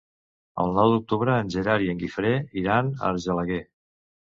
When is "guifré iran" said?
2.03-2.95